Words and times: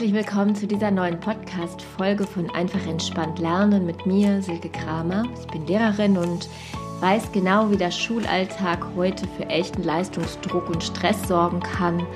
Herzlich 0.00 0.24
willkommen 0.24 0.54
zu 0.54 0.66
dieser 0.66 0.90
neuen 0.90 1.20
Podcast-Folge 1.20 2.24
von 2.26 2.48
Einfach 2.48 2.86
entspannt 2.86 3.38
lernen 3.38 3.84
mit 3.84 4.06
mir, 4.06 4.40
Silke 4.40 4.70
Kramer. 4.70 5.24
Ich 5.38 5.46
bin 5.48 5.66
Lehrerin 5.66 6.16
und 6.16 6.48
weiß 7.00 7.32
genau, 7.32 7.70
wie 7.70 7.76
der 7.76 7.90
Schulalltag 7.90 8.82
heute 8.96 9.28
für 9.36 9.44
echten 9.50 9.82
Leistungsdruck 9.82 10.70
und 10.70 10.82
Stress 10.82 11.28
sorgen 11.28 11.60
kann, 11.60 12.06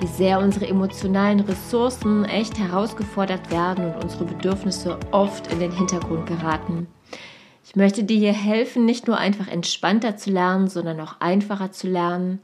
wie 0.00 0.06
sehr 0.06 0.38
unsere 0.38 0.68
emotionalen 0.68 1.40
Ressourcen 1.40 2.24
echt 2.24 2.58
herausgefordert 2.58 3.50
werden 3.50 3.92
und 3.92 4.04
unsere 4.04 4.24
Bedürfnisse 4.24 4.98
oft 5.10 5.52
in 5.52 5.60
den 5.60 5.72
Hintergrund 5.72 6.24
geraten. 6.24 6.86
Ich 7.62 7.76
möchte 7.76 8.04
dir 8.04 8.16
hier 8.16 8.32
helfen, 8.32 8.86
nicht 8.86 9.06
nur 9.06 9.18
einfach 9.18 9.48
entspannter 9.48 10.16
zu 10.16 10.30
lernen, 10.30 10.68
sondern 10.68 10.98
auch 10.98 11.20
einfacher 11.20 11.72
zu 11.72 11.88
lernen, 11.88 12.40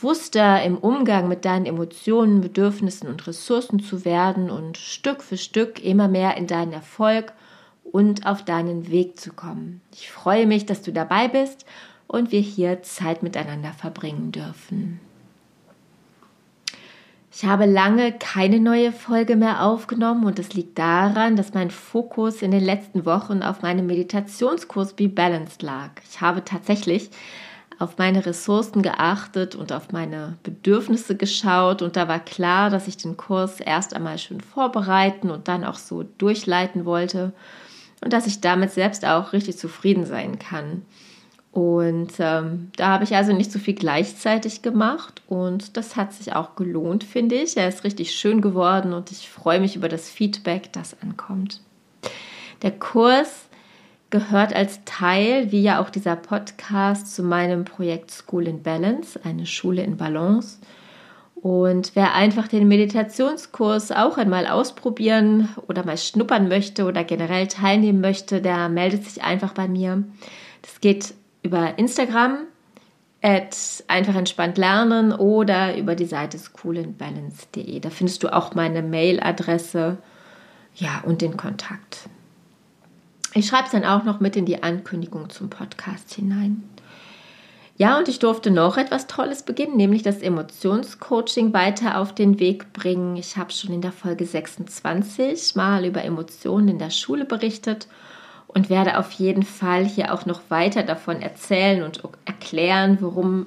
bewusster 0.00 0.62
im 0.62 0.78
Umgang 0.78 1.28
mit 1.28 1.44
deinen 1.44 1.66
Emotionen, 1.66 2.40
Bedürfnissen 2.40 3.06
und 3.06 3.26
Ressourcen 3.26 3.80
zu 3.80 4.06
werden 4.06 4.50
und 4.50 4.78
Stück 4.78 5.22
für 5.22 5.36
Stück 5.36 5.84
immer 5.84 6.08
mehr 6.08 6.38
in 6.38 6.46
deinen 6.46 6.72
Erfolg 6.72 7.34
und 7.84 8.24
auf 8.26 8.42
deinen 8.42 8.90
Weg 8.90 9.20
zu 9.20 9.30
kommen. 9.32 9.82
Ich 9.92 10.10
freue 10.10 10.46
mich, 10.46 10.64
dass 10.64 10.80
du 10.80 10.90
dabei 10.90 11.28
bist 11.28 11.66
und 12.06 12.32
wir 12.32 12.40
hier 12.40 12.82
Zeit 12.82 13.22
miteinander 13.22 13.72
verbringen 13.72 14.32
dürfen. 14.32 15.00
Ich 17.30 17.44
habe 17.44 17.66
lange 17.66 18.12
keine 18.12 18.58
neue 18.58 18.92
Folge 18.92 19.36
mehr 19.36 19.62
aufgenommen 19.62 20.24
und 20.24 20.38
es 20.38 20.54
liegt 20.54 20.78
daran, 20.78 21.36
dass 21.36 21.52
mein 21.52 21.70
Fokus 21.70 22.40
in 22.40 22.52
den 22.52 22.64
letzten 22.64 23.04
Wochen 23.04 23.42
auf 23.42 23.60
meinem 23.60 23.86
Meditationskurs 23.86 24.94
Be 24.94 25.08
Balanced 25.08 25.62
lag. 25.62 25.90
Ich 26.10 26.22
habe 26.22 26.42
tatsächlich 26.42 27.10
auf 27.80 27.96
meine 27.96 28.26
Ressourcen 28.26 28.82
geachtet 28.82 29.56
und 29.56 29.72
auf 29.72 29.90
meine 29.90 30.36
Bedürfnisse 30.42 31.16
geschaut 31.16 31.80
und 31.80 31.96
da 31.96 32.08
war 32.08 32.20
klar, 32.20 32.68
dass 32.68 32.86
ich 32.86 32.98
den 32.98 33.16
Kurs 33.16 33.58
erst 33.58 33.96
einmal 33.96 34.18
schön 34.18 34.42
vorbereiten 34.42 35.30
und 35.30 35.48
dann 35.48 35.64
auch 35.64 35.76
so 35.76 36.04
durchleiten 36.18 36.84
wollte 36.84 37.32
und 38.02 38.12
dass 38.12 38.26
ich 38.26 38.42
damit 38.42 38.70
selbst 38.70 39.06
auch 39.06 39.32
richtig 39.32 39.56
zufrieden 39.56 40.04
sein 40.04 40.38
kann. 40.38 40.82
Und 41.52 42.12
ähm, 42.18 42.70
da 42.76 42.88
habe 42.88 43.04
ich 43.04 43.16
also 43.16 43.32
nicht 43.32 43.50
so 43.50 43.58
viel 43.58 43.74
gleichzeitig 43.74 44.60
gemacht 44.60 45.22
und 45.26 45.78
das 45.78 45.96
hat 45.96 46.12
sich 46.12 46.34
auch 46.34 46.56
gelohnt, 46.56 47.02
finde 47.02 47.36
ich. 47.36 47.56
Er 47.56 47.66
ist 47.66 47.82
richtig 47.82 48.12
schön 48.12 48.42
geworden 48.42 48.92
und 48.92 49.10
ich 49.10 49.30
freue 49.30 49.58
mich 49.58 49.74
über 49.74 49.88
das 49.88 50.10
Feedback, 50.10 50.70
das 50.72 50.94
ankommt. 51.02 51.62
Der 52.62 52.72
Kurs 52.72 53.48
gehört 54.10 54.54
als 54.54 54.84
Teil, 54.84 55.52
wie 55.52 55.62
ja 55.62 55.80
auch 55.80 55.90
dieser 55.90 56.16
Podcast, 56.16 57.14
zu 57.14 57.22
meinem 57.22 57.64
Projekt 57.64 58.10
School 58.10 58.46
in 58.48 58.62
Balance, 58.62 59.18
eine 59.24 59.46
Schule 59.46 59.82
in 59.82 59.96
Balance. 59.96 60.58
Und 61.34 61.92
wer 61.94 62.14
einfach 62.14 62.48
den 62.48 62.68
Meditationskurs 62.68 63.92
auch 63.92 64.18
einmal 64.18 64.46
ausprobieren 64.46 65.48
oder 65.68 65.86
mal 65.86 65.96
schnuppern 65.96 66.48
möchte 66.48 66.84
oder 66.84 67.02
generell 67.02 67.46
teilnehmen 67.46 68.00
möchte, 68.00 68.42
der 68.42 68.68
meldet 68.68 69.04
sich 69.04 69.22
einfach 69.22 69.54
bei 69.54 69.66
mir. 69.66 70.04
Das 70.60 70.80
geht 70.80 71.14
über 71.42 71.78
Instagram, 71.78 72.40
einfach 73.22 74.14
entspannt 74.14 74.58
lernen 74.58 75.12
oder 75.12 75.76
über 75.76 75.94
die 75.94 76.04
Seite 76.04 76.38
schoolinbalance.de. 76.38 77.80
Da 77.80 77.88
findest 77.88 78.22
du 78.22 78.28
auch 78.34 78.54
meine 78.54 78.82
Mailadresse 78.82 79.96
ja, 80.74 81.02
und 81.06 81.22
den 81.22 81.36
Kontakt. 81.36 82.08
Ich 83.34 83.46
schreibe 83.46 83.66
es 83.66 83.72
dann 83.72 83.84
auch 83.84 84.04
noch 84.04 84.20
mit 84.20 84.36
in 84.36 84.44
die 84.44 84.62
Ankündigung 84.62 85.30
zum 85.30 85.50
Podcast 85.50 86.12
hinein. 86.14 86.64
Ja, 87.76 87.96
und 87.96 88.08
ich 88.08 88.18
durfte 88.18 88.50
noch 88.50 88.76
etwas 88.76 89.06
Tolles 89.06 89.42
beginnen, 89.42 89.76
nämlich 89.76 90.02
das 90.02 90.20
Emotionscoaching 90.20 91.54
weiter 91.54 91.98
auf 91.98 92.14
den 92.14 92.38
Weg 92.38 92.74
bringen. 92.74 93.16
Ich 93.16 93.38
habe 93.38 93.52
schon 93.52 93.72
in 93.72 93.80
der 93.80 93.92
Folge 93.92 94.26
26 94.26 95.54
mal 95.54 95.86
über 95.86 96.04
Emotionen 96.04 96.68
in 96.68 96.78
der 96.78 96.90
Schule 96.90 97.24
berichtet 97.24 97.88
und 98.48 98.68
werde 98.68 98.98
auf 98.98 99.12
jeden 99.12 99.44
Fall 99.44 99.86
hier 99.86 100.12
auch 100.12 100.26
noch 100.26 100.42
weiter 100.50 100.82
davon 100.82 101.22
erzählen 101.22 101.82
und 101.82 102.02
erklären, 102.26 102.98
worum 103.00 103.46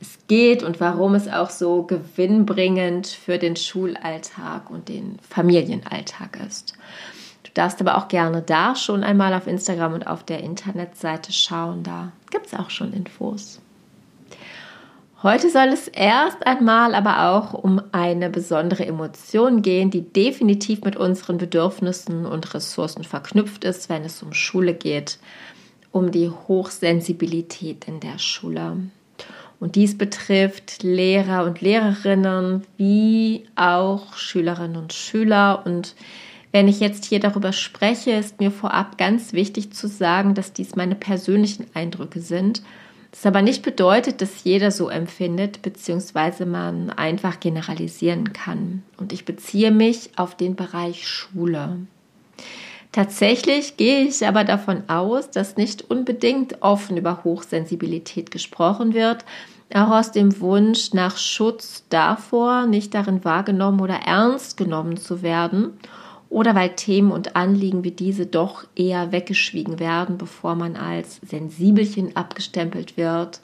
es 0.00 0.18
geht 0.26 0.62
und 0.62 0.80
warum 0.80 1.14
es 1.14 1.28
auch 1.28 1.50
so 1.50 1.82
gewinnbringend 1.84 3.06
für 3.06 3.38
den 3.38 3.54
Schulalltag 3.54 4.70
und 4.70 4.88
den 4.88 5.18
Familienalltag 5.28 6.40
ist. 6.44 6.74
Du 7.50 7.54
darfst 7.54 7.80
aber 7.80 7.98
auch 7.98 8.06
gerne 8.06 8.42
da 8.42 8.76
schon 8.76 9.02
einmal 9.02 9.34
auf 9.34 9.48
Instagram 9.48 9.94
und 9.94 10.06
auf 10.06 10.22
der 10.22 10.40
Internetseite 10.40 11.32
schauen. 11.32 11.82
Da 11.82 12.12
gibt 12.30 12.46
es 12.46 12.54
auch 12.54 12.70
schon 12.70 12.92
Infos. 12.92 13.60
Heute 15.24 15.50
soll 15.50 15.68
es 15.68 15.88
erst 15.88 16.46
einmal 16.46 16.94
aber 16.94 17.28
auch 17.28 17.52
um 17.52 17.82
eine 17.90 18.30
besondere 18.30 18.86
Emotion 18.86 19.62
gehen, 19.62 19.90
die 19.90 20.02
definitiv 20.02 20.82
mit 20.82 20.96
unseren 20.96 21.38
Bedürfnissen 21.38 22.24
und 22.24 22.54
Ressourcen 22.54 23.02
verknüpft 23.02 23.64
ist, 23.64 23.90
wenn 23.90 24.04
es 24.04 24.22
um 24.22 24.32
Schule 24.32 24.72
geht, 24.72 25.18
um 25.90 26.12
die 26.12 26.30
Hochsensibilität 26.30 27.86
in 27.88 27.98
der 27.98 28.18
Schule. 28.18 28.76
Und 29.58 29.74
dies 29.74 29.98
betrifft 29.98 30.84
Lehrer 30.84 31.44
und 31.44 31.60
Lehrerinnen 31.60 32.62
wie 32.78 33.44
auch 33.56 34.14
Schülerinnen 34.14 34.76
und 34.76 34.92
Schüler 34.92 35.64
und 35.66 35.96
wenn 36.52 36.66
ich 36.66 36.80
jetzt 36.80 37.04
hier 37.04 37.20
darüber 37.20 37.52
spreche, 37.52 38.12
ist 38.12 38.40
mir 38.40 38.50
vorab 38.50 38.98
ganz 38.98 39.32
wichtig 39.32 39.72
zu 39.72 39.86
sagen, 39.86 40.34
dass 40.34 40.52
dies 40.52 40.74
meine 40.74 40.96
persönlichen 40.96 41.66
Eindrücke 41.74 42.20
sind. 42.20 42.62
Das 43.12 43.26
aber 43.26 43.42
nicht 43.42 43.62
bedeutet, 43.62 44.20
dass 44.20 44.44
jeder 44.44 44.70
so 44.70 44.88
empfindet, 44.88 45.62
beziehungsweise 45.62 46.46
man 46.46 46.90
einfach 46.90 47.40
generalisieren 47.40 48.32
kann. 48.32 48.82
Und 48.96 49.12
ich 49.12 49.24
beziehe 49.24 49.70
mich 49.70 50.10
auf 50.16 50.36
den 50.36 50.56
Bereich 50.56 51.06
Schule. 51.06 51.78
Tatsächlich 52.92 53.76
gehe 53.76 54.02
ich 54.02 54.26
aber 54.26 54.42
davon 54.42 54.82
aus, 54.88 55.30
dass 55.30 55.56
nicht 55.56 55.90
unbedingt 55.90 56.62
offen 56.62 56.96
über 56.96 57.22
Hochsensibilität 57.22 58.32
gesprochen 58.32 58.94
wird, 58.94 59.24
auch 59.72 59.90
aus 59.90 60.10
dem 60.10 60.40
Wunsch 60.40 60.92
nach 60.92 61.16
Schutz 61.16 61.84
davor, 61.88 62.66
nicht 62.66 62.92
darin 62.94 63.24
wahrgenommen 63.24 63.80
oder 63.80 63.94
ernst 63.94 64.56
genommen 64.56 64.96
zu 64.96 65.22
werden 65.22 65.78
oder 66.30 66.54
weil 66.54 66.70
Themen 66.70 67.10
und 67.10 67.36
Anliegen 67.36 67.84
wie 67.84 67.90
diese 67.90 68.24
doch 68.24 68.64
eher 68.74 69.12
weggeschwiegen 69.12 69.78
werden, 69.78 70.16
bevor 70.16 70.54
man 70.54 70.76
als 70.76 71.20
Sensibelchen 71.26 72.16
abgestempelt 72.16 72.96
wird 72.96 73.40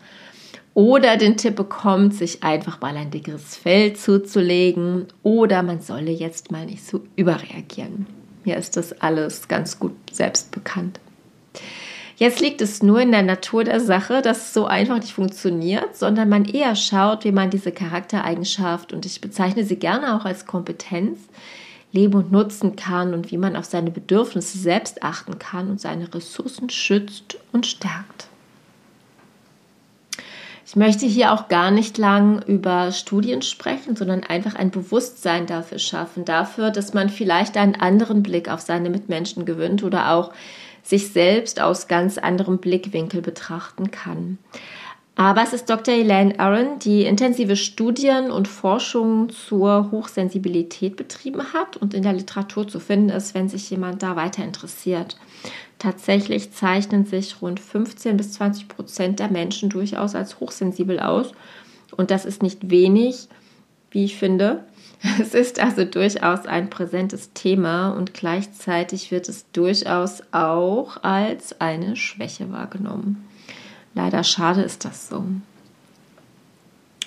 oder 0.73 1.17
den 1.17 1.37
Tipp 1.37 1.57
bekommt, 1.57 2.15
sich 2.15 2.43
einfach 2.43 2.81
mal 2.81 2.97
ein 2.97 3.11
dickeres 3.11 3.57
Fell 3.57 3.95
zuzulegen 3.95 5.07
oder 5.23 5.63
man 5.63 5.81
solle 5.81 6.13
jetzt 6.13 6.53
mal 6.53 6.65
nicht 6.65 6.87
so 6.87 7.01
überreagieren. 7.17 8.07
Mir 8.45 8.57
ist 8.57 8.77
das 8.77 9.01
alles 9.01 9.49
ganz 9.49 9.81
gut 9.81 9.97
selbst 10.13 10.53
bekannt. 10.53 11.01
Jetzt 12.19 12.41
liegt 12.41 12.63
es 12.63 12.83
nur 12.83 13.01
in 13.01 13.11
der 13.11 13.23
Natur 13.23 13.65
der 13.65 13.81
Sache, 13.81 14.23
dass 14.23 14.47
es 14.47 14.55
so 14.55 14.67
einfach 14.67 14.97
nicht 14.97 15.13
funktioniert, 15.13 15.97
sondern 15.97 16.29
man 16.29 16.45
eher 16.47 16.75
schaut, 16.77 17.25
wie 17.25 17.33
man 17.33 17.51
diese 17.51 17.73
Charaktereigenschaft, 17.73 18.93
und 18.93 19.05
ich 19.05 19.21
bezeichne 19.21 19.65
sie 19.65 19.77
gerne 19.77 20.17
auch 20.17 20.25
als 20.25 20.47
Kompetenz, 20.47 21.19
leben 21.97 22.15
und 22.15 22.31
nutzen 22.31 22.77
kann 22.77 23.15
und 23.15 23.33
wie 23.33 23.39
man 23.39 23.57
auf 23.57 23.65
seine 23.65 23.91
Bedürfnisse 23.91 24.59
selbst 24.59 25.03
achten 25.03 25.39
kann 25.39 25.71
und 25.71 25.81
seine 25.81 26.13
Ressourcen 26.15 26.71
schützt 26.71 27.39
und 27.53 27.67
stärkt. 27.67 28.29
Ich 30.67 30.75
möchte 30.75 31.07
hier 31.07 31.33
auch 31.33 31.49
gar 31.49 31.71
nicht 31.71 31.97
lang 31.97 32.43
über 32.43 32.91
Studien 32.91 33.41
sprechen, 33.41 33.95
sondern 33.95 34.25
einfach 34.25 34.57
ein 34.57 34.73
Bewusstsein 34.73 35.47
dafür 35.47 35.79
schaffen, 35.79 36.25
dafür, 36.25 36.71
dass 36.71 36.93
man 36.93 37.09
vielleicht 37.09 37.57
einen 37.57 37.77
anderen 37.77 38.23
Blick 38.23 38.49
auf 38.51 38.61
seine 38.61 38.91
Mitmenschen 38.91 39.45
gewinnt 39.45 39.85
oder 39.85 40.11
auch 40.11 40.33
sich 40.83 41.13
selbst 41.13 41.61
aus 41.61 41.89
ganz 41.89 42.19
anderem 42.19 42.59
Blickwinkel 42.59 43.23
betrachten 43.23 43.91
kann. 43.91 44.39
Aber 45.19 45.43
es 45.43 45.55
ist 45.55 45.71
Dr. 45.71 45.95
Elaine 45.95 46.39
Aron, 46.39 46.79
die 46.79 47.05
intensive 47.07 47.57
Studien 47.57 48.31
und 48.31 48.47
Forschung 48.47 49.31
zur 49.31 49.91
Hochsensibilität 49.91 50.97
betrieben 50.97 51.55
hat 51.55 51.79
und 51.79 51.95
in 51.95 52.03
der 52.03 52.13
Literatur 52.13 52.69
zu 52.69 52.79
finden 52.79 53.09
ist, 53.09 53.35
wenn 53.35 53.49
sich 53.49 53.71
jemand 53.71 54.03
da 54.03 54.15
weiter 54.15 54.45
interessiert. 54.45 55.17
Tatsächlich 55.79 56.53
zeichnen 56.53 57.07
sich 57.07 57.41
rund 57.41 57.61
15 57.61 58.19
bis 58.19 58.33
20 58.33 58.69
Prozent 58.69 59.19
der 59.19 59.31
Menschen 59.31 59.71
durchaus 59.71 60.15
als 60.15 60.39
hochsensibel 60.39 61.01
aus. 61.01 61.33
Und 61.97 62.11
das 62.11 62.27
ist 62.27 62.43
nicht 62.43 62.71
wenig, 62.71 63.29
wie 63.91 64.05
ich 64.05 64.17
finde. 64.17 64.65
Es 65.21 65.35
ist 65.35 65.61
also 65.61 65.85
durchaus 65.85 66.47
ein 66.47 66.71
präsentes 66.71 67.33
Thema 67.33 67.91
und 67.91 68.15
gleichzeitig 68.15 69.11
wird 69.11 69.29
es 69.29 69.45
durchaus 69.53 70.23
auch 70.33 71.03
als 71.03 71.61
eine 71.61 71.97
Schwäche 71.97 72.51
wahrgenommen. 72.51 73.26
Leider 73.97 74.23
schade 74.23 74.63
ist 74.63 74.85
das 74.85 75.09
so. 75.09 75.25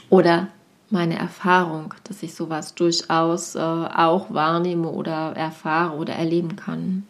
Oder 0.10 0.50
meine 0.90 1.18
Erfahrung, 1.18 1.94
dass 2.04 2.22
ich 2.22 2.36
sowas 2.36 2.76
durchaus 2.76 3.56
äh, 3.56 3.60
auch 3.60 4.34
wahrnehme 4.34 4.90
oder 4.90 5.34
erfahre 5.38 5.96
oder 5.96 6.14
erleben 6.16 6.58
kann. 6.58 7.06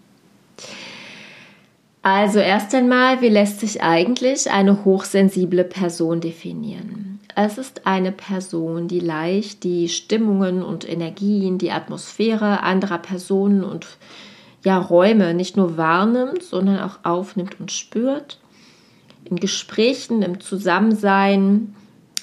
Also 2.03 2.37
erst 2.39 2.75
einmal, 2.75 3.21
wie 3.21 3.29
lässt 3.29 3.61
sich 3.61 3.81
eigentlich 3.81 4.51
eine 4.51 4.85
hochsensible 4.85 5.63
Person 5.63 6.21
definieren? 6.21 7.09
es 7.45 7.57
ist 7.57 7.87
eine 7.87 8.11
Person, 8.11 8.89
die 8.89 8.99
leicht 8.99 9.63
die 9.63 9.87
Stimmungen 9.87 10.61
und 10.61 10.87
Energien, 10.87 11.57
die 11.57 11.71
Atmosphäre 11.71 12.63
anderer 12.63 12.97
Personen 12.97 13.63
und 13.63 13.87
ja, 14.65 14.77
Räume 14.77 15.33
nicht 15.33 15.55
nur 15.55 15.77
wahrnimmt, 15.77 16.43
sondern 16.43 16.79
auch 16.81 16.99
aufnimmt 17.03 17.57
und 17.61 17.71
spürt. 17.71 18.39
In 19.29 19.37
Gesprächen, 19.37 20.21
im 20.21 20.39
Zusammensein, 20.39 21.75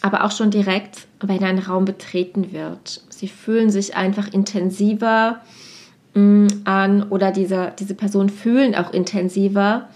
aber 0.02 0.24
auch 0.24 0.30
schon 0.30 0.50
direkt, 0.50 1.06
wenn 1.20 1.42
ein 1.42 1.58
Raum 1.58 1.84
betreten 1.84 2.52
wird. 2.52 3.02
Sie 3.08 3.28
fühlen 3.28 3.70
sich 3.70 3.96
einfach 3.96 4.32
intensiver 4.32 5.40
mm, 6.14 6.46
an 6.64 7.04
oder 7.04 7.30
diese, 7.30 7.72
diese 7.78 7.94
Personen 7.94 8.28
fühlen 8.28 8.74
auch 8.74 8.92
intensiver, 8.92 9.88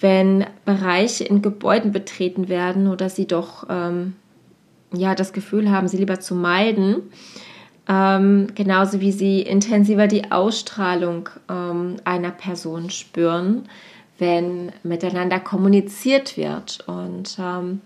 wenn 0.00 0.44
Bereiche 0.64 1.24
in 1.24 1.42
Gebäuden 1.42 1.92
betreten 1.92 2.48
werden 2.48 2.88
oder 2.88 3.08
sie 3.08 3.26
doch 3.26 3.66
ähm, 3.68 4.14
ja 4.92 5.14
das 5.14 5.32
Gefühl 5.32 5.70
haben, 5.70 5.88
sie 5.88 5.96
lieber 5.96 6.20
zu 6.20 6.34
meiden. 6.34 6.96
Ähm, 7.88 8.48
genauso 8.54 9.00
wie 9.00 9.12
sie 9.12 9.42
intensiver 9.42 10.06
die 10.06 10.30
Ausstrahlung 10.30 11.28
ähm, 11.48 11.96
einer 12.04 12.30
Person 12.30 12.90
spüren, 12.90 13.64
wenn 14.18 14.72
miteinander 14.82 15.40
kommuniziert 15.40 16.36
wird. 16.36 16.86
Und 16.86 17.36
ähm, 17.38 17.80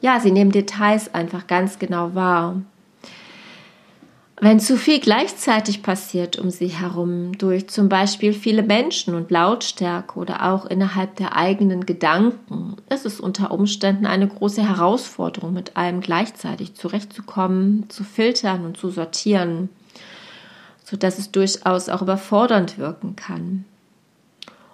ja, 0.00 0.20
sie 0.20 0.30
nehmen 0.30 0.52
Details 0.52 1.12
einfach 1.14 1.46
ganz 1.46 1.78
genau 1.78 2.14
wahr. 2.14 2.56
Wenn 4.44 4.58
zu 4.58 4.76
viel 4.76 4.98
gleichzeitig 4.98 5.84
passiert 5.84 6.36
um 6.36 6.50
sie 6.50 6.66
herum, 6.66 7.38
durch 7.38 7.68
zum 7.68 7.88
Beispiel 7.88 8.32
viele 8.32 8.64
Menschen 8.64 9.14
und 9.14 9.30
Lautstärke 9.30 10.18
oder 10.18 10.52
auch 10.52 10.66
innerhalb 10.66 11.14
der 11.14 11.36
eigenen 11.36 11.86
Gedanken, 11.86 12.74
ist 12.90 13.06
es 13.06 13.20
unter 13.20 13.52
Umständen 13.52 14.04
eine 14.04 14.26
große 14.26 14.68
Herausforderung, 14.68 15.52
mit 15.52 15.76
allem 15.76 16.00
gleichzeitig 16.00 16.74
zurechtzukommen, 16.74 17.88
zu 17.88 18.02
filtern 18.02 18.64
und 18.64 18.76
zu 18.76 18.90
sortieren, 18.90 19.68
sodass 20.82 21.20
es 21.20 21.30
durchaus 21.30 21.88
auch 21.88 22.02
überfordernd 22.02 22.78
wirken 22.78 23.14
kann. 23.14 23.64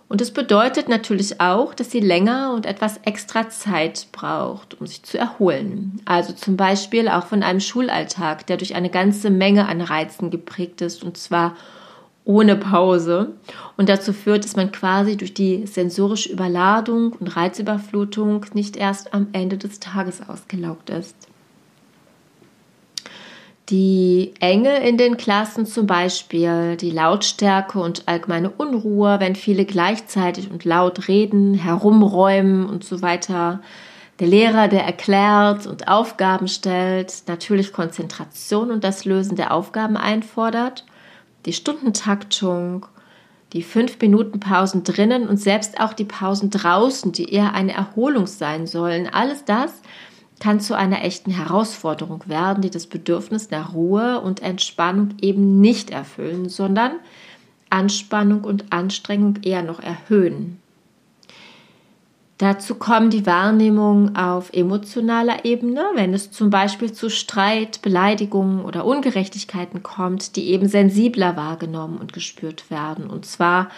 Und 0.09 0.23
es 0.23 0.31
bedeutet 0.31 0.89
natürlich 0.89 1.41
auch, 1.41 1.75
dass 1.75 1.91
sie 1.91 2.01
länger 2.01 2.55
und 2.55 2.65
etwas 2.65 2.99
extra 3.05 3.51
Zeit 3.51 4.09
braucht, 4.11 4.81
um 4.81 4.87
sich 4.87 5.03
zu 5.03 5.19
erholen. 5.19 6.01
Also 6.07 6.33
zum 6.33 6.57
Beispiel 6.57 7.09
auch 7.09 7.27
von 7.27 7.43
einem 7.43 7.61
Schulalltag, 7.61 8.47
der 8.47 8.57
durch 8.57 8.75
eine 8.75 8.89
ganze 8.89 9.29
Menge 9.29 9.69
an 9.69 9.83
Reizen 9.83 10.31
geprägt 10.31 10.81
ist 10.81 11.05
und 11.05 11.19
zwar 11.19 11.57
ohne 12.25 12.57
Pause 12.57 13.33
und 13.77 13.89
dazu 13.89 14.13
führt, 14.13 14.45
dass 14.45 14.57
man 14.57 14.73
quasi 14.73 15.17
durch 15.17 15.33
die 15.33 15.67
sensorische 15.67 16.31
Überladung 16.31 17.13
und 17.13 17.37
Reizüberflutung 17.37 18.45
nicht 18.53 18.77
erst 18.77 19.15
am 19.15 19.29
Ende 19.33 19.57
des 19.57 19.81
Tages 19.81 20.21
ausgelaugt 20.27 20.91
ist. 20.91 21.28
Die 23.71 24.33
Enge 24.41 24.79
in 24.79 24.97
den 24.97 25.19
Klassen 25.19 25.67
zum 25.67 25.87
Beispiel, 25.87 26.77
die 26.77 26.91
Lautstärke 26.91 27.79
und 27.79 28.09
allgemeine 28.09 28.49
Unruhe, 28.49 29.21
wenn 29.21 29.37
viele 29.37 29.67
gleichzeitig 29.67 30.51
und 30.51 30.65
laut 30.65 31.09
reden, 31.09 31.53
herumräumen 31.53 32.67
und 32.67 32.83
so 32.83 33.03
weiter. 33.03 33.61
Der 34.21 34.27
Lehrer, 34.27 34.69
der 34.69 34.85
erklärt 34.85 35.67
und 35.67 35.87
Aufgaben 35.87 36.49
stellt, 36.49 37.13
natürlich 37.27 37.75
Konzentration 37.75 38.71
und 38.71 38.85
das 38.85 39.05
Lösen 39.05 39.37
der 39.37 39.53
Aufgaben 39.53 39.99
einfordert. 39.99 40.87
Die 41.45 41.53
Stundentaktung, 41.53 42.87
die 43.53 43.63
fünf 43.63 44.01
Minuten 44.01 44.41
Pausen 44.41 44.83
drinnen 44.83 45.29
und 45.29 45.37
selbst 45.37 45.79
auch 45.79 45.93
die 45.93 46.07
Pausen 46.07 46.49
draußen, 46.49 47.13
die 47.13 47.33
eher 47.33 47.53
eine 47.53 47.75
Erholung 47.75 48.27
sein 48.27 48.67
sollen. 48.67 49.09
Alles 49.13 49.45
das 49.45 49.83
kann 50.41 50.61
zu 50.61 50.77
einer 50.77 51.05
echten 51.05 51.31
Herausforderung 51.31 52.25
werden, 52.27 52.61
die 52.61 52.71
das 52.71 52.87
Bedürfnis 52.87 53.51
nach 53.51 53.75
Ruhe 53.75 54.21
und 54.21 54.43
Entspannung 54.43 55.15
eben 55.21 55.61
nicht 55.61 55.91
erfüllen, 55.91 56.49
sondern 56.49 56.93
Anspannung 57.71 58.45
und 58.45 58.73
Anstrengung 58.73 59.37
eher 59.43 59.63
noch 59.63 59.81
erhöhen. 59.81 60.59
Dazu 62.39 62.77
kommen 62.77 63.11
die 63.11 63.27
Wahrnehmungen 63.27 64.15
auf 64.15 64.53
emotionaler 64.53 65.45
Ebene, 65.45 65.85
wenn 65.95 66.15
es 66.15 66.31
zum 66.31 66.51
Beispiel 66.51 66.93
zu 66.93 67.11
Streit, 67.11 67.83
Beleidigungen 67.83 68.65
oder 68.65 68.85
Ungerechtigkeiten 68.85 69.83
kommt, 69.83 70.37
die 70.37 70.51
eben 70.51 70.69
sensibler 70.69 71.37
wahrgenommen 71.37 71.99
und 71.99 72.13
gespürt 72.13 72.71
werden, 72.71 73.11
und 73.11 73.27
zwar 73.27 73.71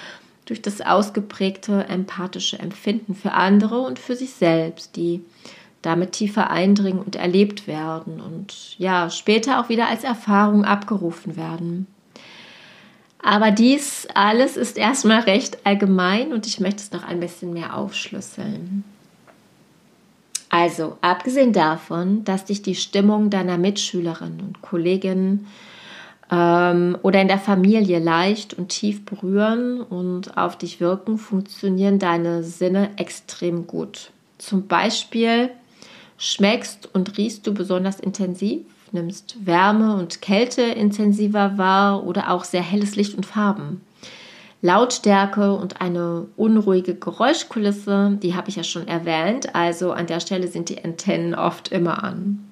durch 0.44 0.60
das 0.60 0.82
ausgeprägte 0.82 1.86
empathische 1.88 2.58
Empfinden 2.58 3.14
für 3.14 3.32
andere 3.32 3.80
und 3.80 3.98
für 3.98 4.14
sich 4.14 4.32
selbst, 4.34 4.96
die 4.96 5.24
damit 5.82 6.12
tiefer 6.12 6.50
eindringen 6.50 7.02
und 7.02 7.16
erlebt 7.16 7.66
werden 7.66 8.20
und 8.20 8.78
ja, 8.78 9.08
später 9.10 9.60
auch 9.60 9.68
wieder 9.68 9.88
als 9.88 10.04
Erfahrung 10.04 10.64
abgerufen 10.64 11.36
werden. 11.36 11.86
Aber 13.22 13.50
dies 13.50 14.08
alles 14.14 14.56
ist 14.56 14.78
erstmal 14.78 15.20
recht 15.20 15.58
allgemein 15.64 16.32
und 16.32 16.46
ich 16.46 16.60
möchte 16.60 16.82
es 16.82 16.92
noch 16.92 17.06
ein 17.06 17.20
bisschen 17.20 17.52
mehr 17.52 17.76
aufschlüsseln. 17.76 18.84
Also, 20.48 20.96
abgesehen 21.00 21.52
davon, 21.52 22.24
dass 22.24 22.44
dich 22.44 22.62
die 22.62 22.74
Stimmung 22.74 23.30
deiner 23.30 23.56
Mitschülerinnen 23.56 24.40
und 24.40 24.62
Kolleginnen 24.62 25.46
ähm, 26.30 26.98
oder 27.02 27.20
in 27.20 27.28
der 27.28 27.38
Familie 27.38 28.00
leicht 28.00 28.54
und 28.54 28.68
tief 28.68 29.04
berühren 29.04 29.80
und 29.80 30.36
auf 30.36 30.58
dich 30.58 30.80
wirken, 30.80 31.18
funktionieren 31.18 32.00
deine 32.00 32.42
Sinne 32.42 32.90
extrem 32.96 33.68
gut. 33.68 34.10
Zum 34.38 34.66
Beispiel 34.66 35.50
schmeckst 36.20 36.94
und 36.94 37.16
riechst 37.16 37.46
du 37.46 37.54
besonders 37.54 37.98
intensiv, 37.98 38.60
nimmst 38.92 39.46
Wärme 39.46 39.96
und 39.96 40.20
Kälte 40.20 40.60
intensiver 40.62 41.56
wahr 41.56 42.04
oder 42.06 42.30
auch 42.30 42.44
sehr 42.44 42.62
helles 42.62 42.94
Licht 42.94 43.16
und 43.16 43.24
Farben. 43.24 43.80
Lautstärke 44.60 45.54
und 45.54 45.80
eine 45.80 46.26
unruhige 46.36 46.94
Geräuschkulisse, 46.94 48.18
die 48.22 48.34
habe 48.34 48.50
ich 48.50 48.56
ja 48.56 48.62
schon 48.64 48.86
erwähnt, 48.86 49.54
also 49.54 49.92
an 49.92 50.06
der 50.06 50.20
Stelle 50.20 50.48
sind 50.48 50.68
die 50.68 50.84
Antennen 50.84 51.34
oft 51.34 51.68
immer 51.68 52.04
an. 52.04 52.50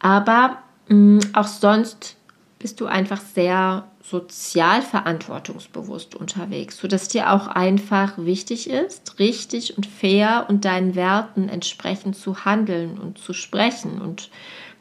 Aber 0.00 0.58
mh, 0.88 0.96
mm, 0.96 1.20
auch 1.34 1.46
sonst 1.46 2.16
bist 2.58 2.80
du 2.80 2.86
einfach 2.86 3.20
sehr 3.20 3.84
sozial 4.10 4.82
verantwortungsbewusst 4.82 6.14
unterwegs, 6.14 6.76
sodass 6.76 7.08
dir 7.08 7.32
auch 7.32 7.46
einfach 7.46 8.12
wichtig 8.18 8.68
ist, 8.68 9.18
richtig 9.18 9.76
und 9.76 9.86
fair 9.86 10.46
und 10.48 10.66
deinen 10.66 10.94
Werten 10.94 11.48
entsprechend 11.48 12.14
zu 12.14 12.44
handeln 12.44 12.98
und 12.98 13.18
zu 13.18 13.32
sprechen. 13.32 14.02
Und 14.02 14.30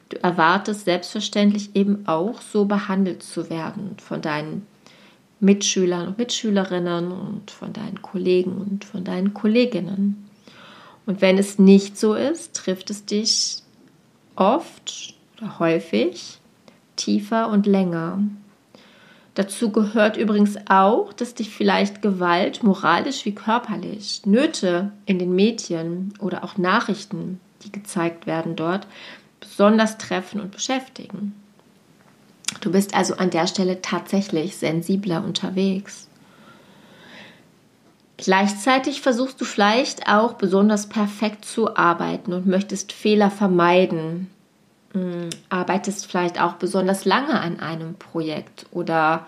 du 0.09 0.21
erwartest 0.21 0.83
selbstverständlich 0.85 1.73
eben 1.73 2.05
auch 2.05 2.41
so 2.41 2.65
behandelt 2.65 3.23
zu 3.23 3.49
werden 3.49 3.95
von 3.97 4.21
deinen 4.21 4.67
Mitschülern 5.39 6.09
und 6.09 6.17
Mitschülerinnen 6.17 7.11
und 7.11 7.49
von 7.49 7.71
deinen 7.71 8.01
Kollegen 8.01 8.57
und 8.57 8.83
von 8.83 9.05
deinen 9.05 9.33
Kolleginnen. 9.33 10.29
Und 11.05 11.21
wenn 11.21 11.37
es 11.37 11.59
nicht 11.59 11.97
so 11.97 12.13
ist, 12.13 12.55
trifft 12.55 12.89
es 12.89 13.05
dich 13.05 13.57
oft 14.35 15.15
oder 15.37 15.59
häufig 15.59 16.39
tiefer 16.97 17.49
und 17.49 17.65
länger. 17.65 18.19
Dazu 19.35 19.71
gehört 19.71 20.15
übrigens 20.15 20.57
auch, 20.67 21.11
dass 21.11 21.33
dich 21.33 21.49
vielleicht 21.49 22.01
Gewalt, 22.03 22.61
moralisch 22.63 23.25
wie 23.25 23.33
körperlich, 23.33 24.21
Nöte 24.25 24.91
in 25.05 25.17
den 25.17 25.33
Medien 25.33 26.13
oder 26.19 26.43
auch 26.43 26.57
Nachrichten, 26.57 27.39
die 27.63 27.71
gezeigt 27.71 28.27
werden 28.27 28.55
dort, 28.55 28.85
besonders 29.39 29.97
treffen 29.97 30.39
und 30.39 30.51
beschäftigen. 30.51 31.33
Du 32.61 32.71
bist 32.71 32.93
also 32.93 33.15
an 33.15 33.31
der 33.31 33.47
Stelle 33.47 33.81
tatsächlich 33.81 34.55
sensibler 34.55 35.23
unterwegs. 35.23 36.07
Gleichzeitig 38.17 39.01
versuchst 39.01 39.41
du 39.41 39.45
vielleicht 39.45 40.07
auch 40.07 40.33
besonders 40.33 40.87
perfekt 40.87 41.43
zu 41.43 41.75
arbeiten 41.75 42.33
und 42.33 42.45
möchtest 42.45 42.93
Fehler 42.93 43.31
vermeiden, 43.31 44.29
hm, 44.93 45.29
arbeitest 45.49 46.05
vielleicht 46.05 46.39
auch 46.39 46.53
besonders 46.53 47.05
lange 47.05 47.39
an 47.39 47.59
einem 47.59 47.95
Projekt 47.95 48.67
oder 48.71 49.25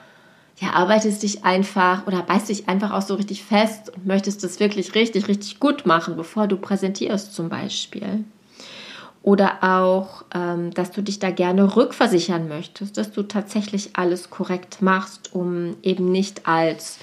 ja, 0.57 0.69
arbeitest 0.69 1.23
dich 1.23 1.43
einfach 1.43 2.07
oder 2.07 2.21
beißt 2.21 2.49
dich 2.49 2.69
einfach 2.69 2.91
auch 2.91 3.01
so 3.01 3.15
richtig 3.15 3.43
fest 3.43 3.91
und 3.93 4.05
möchtest 4.05 4.43
das 4.43 4.59
wirklich 4.59 4.95
richtig, 4.95 5.27
richtig 5.27 5.59
gut 5.59 5.85
machen, 5.85 6.15
bevor 6.15 6.47
du 6.47 6.55
präsentierst 6.55 7.33
zum 7.33 7.49
Beispiel. 7.49 8.23
Oder 9.21 9.63
auch, 9.63 10.23
ähm, 10.33 10.71
dass 10.71 10.91
du 10.91 11.01
dich 11.01 11.19
da 11.19 11.31
gerne 11.31 11.75
rückversichern 11.75 12.47
möchtest, 12.47 12.97
dass 12.97 13.11
du 13.11 13.23
tatsächlich 13.23 13.89
alles 13.93 14.29
korrekt 14.29 14.81
machst, 14.81 15.33
um 15.33 15.75
eben 15.81 16.11
nicht 16.11 16.47
als 16.47 16.99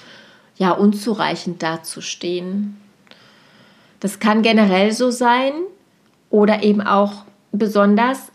ja 0.55 0.71
unzureichend 0.71 1.61
dazustehen. 1.61 2.77
Das 3.99 4.19
kann 4.19 4.41
generell 4.41 4.93
so 4.93 5.11
sein 5.11 5.51
oder 6.29 6.63
eben 6.63 6.81
auch 6.81 7.25
besonders 7.51 8.32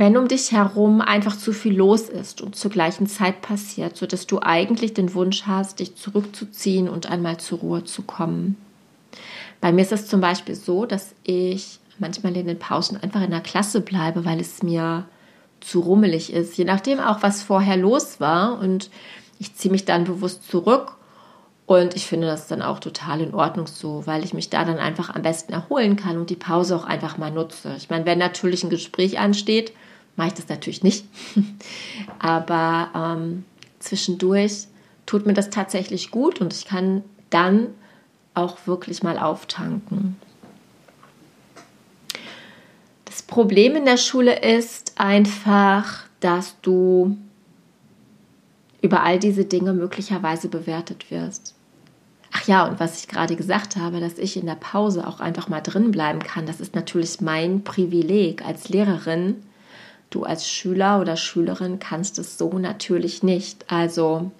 wenn 0.00 0.16
um 0.16 0.28
dich 0.28 0.52
herum 0.52 1.00
einfach 1.00 1.36
zu 1.36 1.52
viel 1.52 1.74
los 1.74 2.08
ist 2.08 2.40
und 2.40 2.56
zur 2.56 2.70
gleichen 2.70 3.06
Zeit 3.06 3.40
passiert, 3.40 3.96
sodass 3.96 4.26
du 4.26 4.40
eigentlich 4.40 4.94
den 4.94 5.14
Wunsch 5.14 5.44
hast, 5.46 5.80
dich 5.80 5.96
zurückzuziehen 5.96 6.88
und 6.88 7.10
einmal 7.10 7.38
zur 7.38 7.60
Ruhe 7.60 7.84
zu 7.84 8.02
kommen. 8.02 8.56
Bei 9.60 9.72
mir 9.72 9.82
ist 9.82 9.92
es 9.92 10.06
zum 10.06 10.20
Beispiel 10.20 10.54
so, 10.54 10.86
dass 10.86 11.14
ich 11.22 11.78
manchmal 11.98 12.36
in 12.36 12.46
den 12.46 12.58
Pausen 12.58 12.96
einfach 13.02 13.22
in 13.22 13.30
der 13.30 13.40
Klasse 13.40 13.80
bleibe, 13.80 14.24
weil 14.24 14.40
es 14.40 14.62
mir 14.62 15.06
zu 15.60 15.80
rummelig 15.80 16.32
ist. 16.32 16.56
Je 16.56 16.64
nachdem 16.64 17.00
auch, 17.00 17.22
was 17.22 17.42
vorher 17.42 17.76
los 17.76 18.20
war. 18.20 18.58
Und 18.60 18.90
ich 19.38 19.54
ziehe 19.54 19.72
mich 19.72 19.84
dann 19.84 20.04
bewusst 20.04 20.48
zurück. 20.48 20.96
Und 21.66 21.96
ich 21.96 22.06
finde 22.06 22.28
das 22.28 22.46
dann 22.46 22.62
auch 22.62 22.78
total 22.78 23.20
in 23.20 23.34
Ordnung 23.34 23.66
so, 23.66 24.06
weil 24.06 24.22
ich 24.22 24.32
mich 24.32 24.50
da 24.50 24.64
dann 24.64 24.78
einfach 24.78 25.12
am 25.14 25.22
besten 25.22 25.52
erholen 25.52 25.96
kann 25.96 26.16
und 26.16 26.30
die 26.30 26.36
Pause 26.36 26.76
auch 26.76 26.84
einfach 26.84 27.18
mal 27.18 27.32
nutze. 27.32 27.74
Ich 27.76 27.90
meine, 27.90 28.06
wenn 28.06 28.18
natürlich 28.18 28.62
ein 28.62 28.70
Gespräch 28.70 29.18
ansteht, 29.18 29.72
mache 30.16 30.28
ich 30.28 30.34
das 30.34 30.48
natürlich 30.48 30.82
nicht. 30.82 31.06
Aber 32.18 32.90
ähm, 32.94 33.44
zwischendurch 33.78 34.66
tut 35.06 35.26
mir 35.26 35.34
das 35.34 35.50
tatsächlich 35.50 36.10
gut 36.10 36.40
und 36.40 36.52
ich 36.52 36.64
kann 36.64 37.04
dann 37.30 37.68
auch 38.34 38.66
wirklich 38.66 39.02
mal 39.02 39.18
auftanken. 39.18 40.16
Das 43.04 43.22
Problem 43.22 43.76
in 43.76 43.84
der 43.84 43.96
Schule 43.96 44.38
ist 44.40 44.92
einfach, 44.96 46.04
dass 46.20 46.60
du 46.60 47.16
über 48.82 49.02
all 49.02 49.18
diese 49.18 49.44
Dinge 49.44 49.72
möglicherweise 49.72 50.48
bewertet 50.48 51.10
wirst. 51.10 51.54
Ach 52.32 52.46
ja, 52.46 52.66
und 52.66 52.78
was 52.78 53.00
ich 53.00 53.08
gerade 53.08 53.34
gesagt 53.34 53.76
habe, 53.76 54.00
dass 54.00 54.18
ich 54.18 54.36
in 54.36 54.46
der 54.46 54.56
Pause 54.56 55.06
auch 55.06 55.20
einfach 55.20 55.48
mal 55.48 55.62
drin 55.62 55.90
bleiben 55.90 56.18
kann, 56.18 56.44
das 56.44 56.60
ist 56.60 56.74
natürlich 56.74 57.20
mein 57.20 57.64
Privileg 57.64 58.44
als 58.44 58.68
Lehrerin. 58.68 59.36
Du 60.16 60.24
als 60.24 60.48
Schüler 60.48 60.98
oder 60.98 61.14
Schülerin 61.18 61.78
kannst 61.78 62.18
es 62.18 62.38
so 62.38 62.58
natürlich 62.58 63.22
nicht. 63.22 63.70
Also 63.70 64.30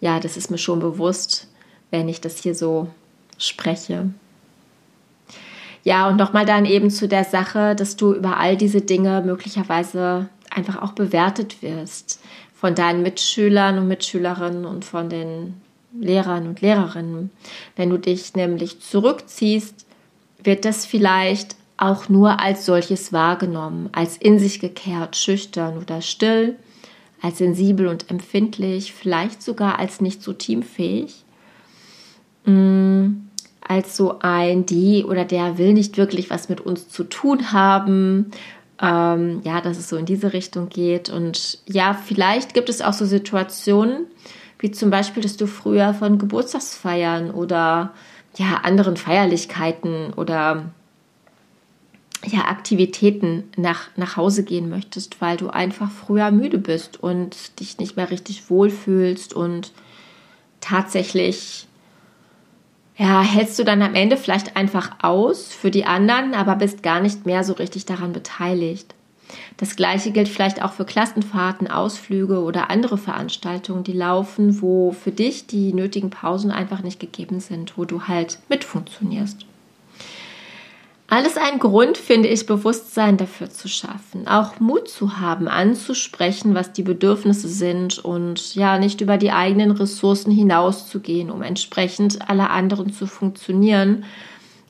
ja, 0.00 0.20
das 0.20 0.36
ist 0.36 0.52
mir 0.52 0.58
schon 0.58 0.78
bewusst, 0.78 1.48
wenn 1.90 2.08
ich 2.08 2.20
das 2.20 2.38
hier 2.38 2.54
so 2.54 2.86
spreche. 3.36 4.10
Ja, 5.82 6.08
und 6.08 6.16
nochmal 6.16 6.46
dann 6.46 6.64
eben 6.64 6.90
zu 6.90 7.08
der 7.08 7.24
Sache, 7.24 7.74
dass 7.74 7.96
du 7.96 8.14
über 8.14 8.36
all 8.36 8.56
diese 8.56 8.82
Dinge 8.82 9.20
möglicherweise 9.26 10.28
einfach 10.48 10.80
auch 10.80 10.92
bewertet 10.92 11.60
wirst 11.60 12.20
von 12.54 12.76
deinen 12.76 13.02
Mitschülern 13.02 13.78
und 13.78 13.88
Mitschülerinnen 13.88 14.64
und 14.64 14.84
von 14.84 15.08
den 15.08 15.60
Lehrern 15.98 16.46
und 16.46 16.60
Lehrerinnen. 16.60 17.32
Wenn 17.74 17.90
du 17.90 17.98
dich 17.98 18.34
nämlich 18.34 18.78
zurückziehst, 18.80 19.86
wird 20.44 20.64
das 20.64 20.86
vielleicht 20.86 21.56
auch 21.80 22.08
nur 22.08 22.40
als 22.40 22.66
solches 22.66 23.12
wahrgenommen, 23.12 23.88
als 23.92 24.16
in 24.16 24.38
sich 24.38 24.60
gekehrt, 24.60 25.16
schüchtern 25.16 25.78
oder 25.78 26.02
still, 26.02 26.56
als 27.22 27.38
sensibel 27.38 27.86
und 27.86 28.10
empfindlich, 28.10 28.92
vielleicht 28.92 29.42
sogar 29.42 29.78
als 29.78 30.00
nicht 30.00 30.22
so 30.22 30.32
teamfähig. 30.32 31.24
Mm, 32.44 33.22
als 33.66 33.96
so 33.96 34.18
ein, 34.20 34.66
die 34.66 35.04
oder 35.04 35.24
der 35.24 35.56
will 35.56 35.72
nicht 35.72 35.96
wirklich 35.96 36.28
was 36.28 36.48
mit 36.48 36.60
uns 36.60 36.88
zu 36.88 37.04
tun 37.04 37.52
haben. 37.52 38.30
Ähm, 38.82 39.40
ja, 39.44 39.60
dass 39.60 39.78
es 39.78 39.88
so 39.88 39.96
in 39.96 40.06
diese 40.06 40.32
Richtung 40.32 40.68
geht. 40.70 41.10
Und 41.10 41.58
ja, 41.66 41.94
vielleicht 41.94 42.54
gibt 42.54 42.68
es 42.68 42.80
auch 42.80 42.94
so 42.94 43.04
Situationen, 43.04 44.06
wie 44.58 44.70
zum 44.70 44.90
Beispiel, 44.90 45.22
dass 45.22 45.36
du 45.36 45.46
früher 45.46 45.94
von 45.94 46.18
Geburtstagsfeiern 46.18 47.30
oder 47.30 47.92
ja, 48.36 48.60
anderen 48.62 48.96
Feierlichkeiten 48.96 50.12
oder 50.14 50.72
ja, 52.26 52.46
Aktivitäten 52.46 53.44
nach, 53.56 53.88
nach 53.96 54.16
Hause 54.16 54.44
gehen 54.44 54.68
möchtest, 54.68 55.20
weil 55.20 55.36
du 55.36 55.48
einfach 55.48 55.90
früher 55.90 56.30
müde 56.30 56.58
bist 56.58 57.02
und 57.02 57.58
dich 57.60 57.78
nicht 57.78 57.96
mehr 57.96 58.10
richtig 58.10 58.50
wohlfühlst 58.50 59.32
und 59.32 59.72
tatsächlich 60.60 61.66
ja, 62.96 63.22
hältst 63.22 63.58
du 63.58 63.64
dann 63.64 63.80
am 63.80 63.94
Ende 63.94 64.18
vielleicht 64.18 64.56
einfach 64.56 64.90
aus 65.00 65.54
für 65.54 65.70
die 65.70 65.86
anderen, 65.86 66.34
aber 66.34 66.56
bist 66.56 66.82
gar 66.82 67.00
nicht 67.00 67.24
mehr 67.24 67.44
so 67.44 67.54
richtig 67.54 67.86
daran 67.86 68.12
beteiligt. 68.12 68.94
Das 69.56 69.76
gleiche 69.76 70.10
gilt 70.10 70.28
vielleicht 70.28 70.62
auch 70.62 70.72
für 70.72 70.84
Klassenfahrten, 70.84 71.70
Ausflüge 71.70 72.42
oder 72.42 72.68
andere 72.68 72.98
Veranstaltungen, 72.98 73.84
die 73.84 73.92
laufen, 73.92 74.60
wo 74.60 74.92
für 74.92 75.12
dich 75.12 75.46
die 75.46 75.72
nötigen 75.72 76.10
Pausen 76.10 76.50
einfach 76.50 76.82
nicht 76.82 77.00
gegeben 77.00 77.40
sind, 77.40 77.78
wo 77.78 77.86
du 77.86 78.02
halt 78.02 78.38
mitfunktionierst. 78.50 79.46
Alles 81.12 81.36
ein 81.36 81.58
Grund, 81.58 81.98
finde 81.98 82.28
ich, 82.28 82.46
Bewusstsein 82.46 83.16
dafür 83.16 83.50
zu 83.50 83.66
schaffen, 83.66 84.28
auch 84.28 84.60
Mut 84.60 84.88
zu 84.88 85.18
haben, 85.18 85.48
anzusprechen, 85.48 86.54
was 86.54 86.72
die 86.72 86.84
Bedürfnisse 86.84 87.48
sind 87.48 87.98
und 87.98 88.54
ja, 88.54 88.78
nicht 88.78 89.00
über 89.00 89.16
die 89.16 89.32
eigenen 89.32 89.72
Ressourcen 89.72 90.30
hinauszugehen, 90.30 91.32
um 91.32 91.42
entsprechend 91.42 92.30
alle 92.30 92.48
anderen 92.48 92.92
zu 92.92 93.08
funktionieren, 93.08 94.04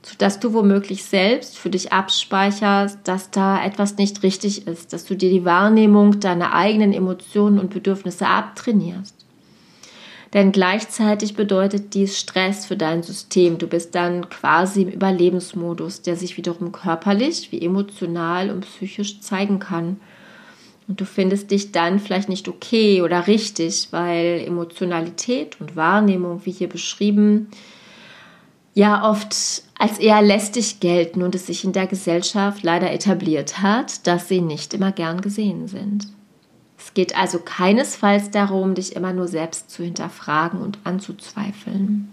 sodass 0.02 0.40
du 0.40 0.54
womöglich 0.54 1.04
selbst 1.04 1.58
für 1.58 1.68
dich 1.68 1.92
abspeicherst, 1.92 3.00
dass 3.04 3.30
da 3.30 3.62
etwas 3.62 3.98
nicht 3.98 4.22
richtig 4.22 4.66
ist, 4.66 4.94
dass 4.94 5.04
du 5.04 5.14
dir 5.14 5.28
die 5.28 5.44
Wahrnehmung 5.44 6.20
deiner 6.20 6.54
eigenen 6.54 6.94
Emotionen 6.94 7.58
und 7.58 7.68
Bedürfnisse 7.68 8.26
abtrainierst. 8.26 9.19
Denn 10.32 10.52
gleichzeitig 10.52 11.34
bedeutet 11.34 11.94
dies 11.94 12.18
Stress 12.18 12.64
für 12.64 12.76
dein 12.76 13.02
System. 13.02 13.58
Du 13.58 13.66
bist 13.66 13.94
dann 13.96 14.28
quasi 14.28 14.82
im 14.82 14.88
Überlebensmodus, 14.88 16.02
der 16.02 16.14
sich 16.14 16.36
wiederum 16.36 16.70
körperlich 16.70 17.50
wie 17.50 17.62
emotional 17.62 18.50
und 18.50 18.60
psychisch 18.60 19.20
zeigen 19.20 19.58
kann. 19.58 19.98
Und 20.86 21.00
du 21.00 21.04
findest 21.04 21.50
dich 21.50 21.72
dann 21.72 21.98
vielleicht 21.98 22.28
nicht 22.28 22.48
okay 22.48 23.02
oder 23.02 23.26
richtig, 23.26 23.88
weil 23.90 24.42
Emotionalität 24.46 25.60
und 25.60 25.74
Wahrnehmung, 25.74 26.42
wie 26.44 26.52
hier 26.52 26.68
beschrieben, 26.68 27.48
ja 28.74 29.08
oft 29.08 29.34
als 29.78 29.98
eher 29.98 30.22
lästig 30.22 30.78
gelten 30.80 31.22
und 31.22 31.34
es 31.34 31.46
sich 31.46 31.64
in 31.64 31.72
der 31.72 31.86
Gesellschaft 31.86 32.62
leider 32.62 32.92
etabliert 32.92 33.62
hat, 33.62 34.06
dass 34.06 34.28
sie 34.28 34.40
nicht 34.40 34.74
immer 34.74 34.92
gern 34.92 35.20
gesehen 35.20 35.66
sind. 35.66 36.06
Es 36.90 36.94
geht 36.94 37.16
also 37.16 37.38
keinesfalls 37.38 38.32
darum, 38.32 38.74
dich 38.74 38.96
immer 38.96 39.12
nur 39.12 39.28
selbst 39.28 39.70
zu 39.70 39.84
hinterfragen 39.84 40.60
und 40.60 40.78
anzuzweifeln. 40.82 42.12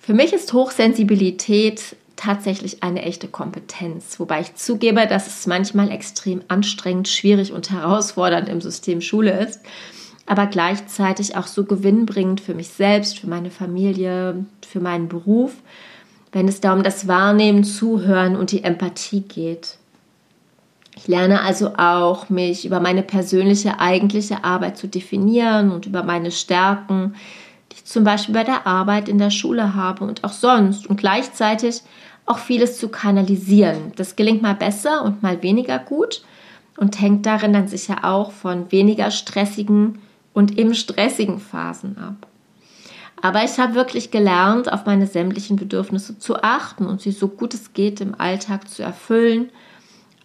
Für 0.00 0.12
mich 0.12 0.32
ist 0.32 0.52
Hochsensibilität 0.52 1.94
tatsächlich 2.16 2.82
eine 2.82 3.02
echte 3.02 3.28
Kompetenz, 3.28 4.18
wobei 4.18 4.40
ich 4.40 4.56
zugebe, 4.56 5.06
dass 5.06 5.28
es 5.28 5.46
manchmal 5.46 5.88
extrem 5.92 6.42
anstrengend, 6.48 7.06
schwierig 7.06 7.52
und 7.52 7.70
herausfordernd 7.70 8.48
im 8.48 8.60
System 8.60 9.00
Schule 9.00 9.38
ist, 9.38 9.60
aber 10.26 10.46
gleichzeitig 10.46 11.36
auch 11.36 11.46
so 11.46 11.64
gewinnbringend 11.64 12.40
für 12.40 12.54
mich 12.54 12.70
selbst, 12.70 13.20
für 13.20 13.28
meine 13.28 13.52
Familie, 13.52 14.46
für 14.66 14.80
meinen 14.80 15.06
Beruf, 15.06 15.52
wenn 16.32 16.48
es 16.48 16.60
da 16.60 16.72
um 16.72 16.82
das 16.82 17.06
Wahrnehmen, 17.06 17.62
Zuhören 17.62 18.34
und 18.34 18.50
die 18.50 18.64
Empathie 18.64 19.20
geht. 19.20 19.78
Ich 21.04 21.08
lerne 21.08 21.42
also 21.42 21.74
auch, 21.76 22.30
mich 22.30 22.64
über 22.64 22.80
meine 22.80 23.02
persönliche 23.02 23.78
eigentliche 23.78 24.42
Arbeit 24.42 24.78
zu 24.78 24.88
definieren 24.88 25.70
und 25.70 25.84
über 25.84 26.02
meine 26.02 26.30
Stärken, 26.30 27.14
die 27.70 27.76
ich 27.76 27.84
zum 27.84 28.04
Beispiel 28.04 28.34
bei 28.34 28.42
der 28.42 28.66
Arbeit 28.66 29.10
in 29.10 29.18
der 29.18 29.28
Schule 29.28 29.74
habe 29.74 30.02
und 30.02 30.24
auch 30.24 30.32
sonst 30.32 30.86
und 30.86 30.96
gleichzeitig 30.96 31.82
auch 32.24 32.38
vieles 32.38 32.78
zu 32.78 32.88
kanalisieren. 32.88 33.92
Das 33.96 34.16
gelingt 34.16 34.40
mal 34.40 34.54
besser 34.54 35.04
und 35.04 35.22
mal 35.22 35.42
weniger 35.42 35.78
gut 35.78 36.22
und 36.78 36.98
hängt 36.98 37.26
darin 37.26 37.52
dann 37.52 37.68
sicher 37.68 37.98
auch 38.04 38.32
von 38.32 38.72
weniger 38.72 39.10
stressigen 39.10 39.98
und 40.32 40.56
eben 40.56 40.74
stressigen 40.74 41.38
Phasen 41.38 41.98
ab. 41.98 42.26
Aber 43.20 43.44
ich 43.44 43.58
habe 43.58 43.74
wirklich 43.74 44.10
gelernt, 44.10 44.72
auf 44.72 44.86
meine 44.86 45.06
sämtlichen 45.06 45.56
Bedürfnisse 45.56 46.18
zu 46.18 46.42
achten 46.42 46.86
und 46.86 47.02
sie 47.02 47.12
so 47.12 47.28
gut 47.28 47.52
es 47.52 47.74
geht 47.74 48.00
im 48.00 48.18
Alltag 48.18 48.70
zu 48.70 48.82
erfüllen– 48.82 49.50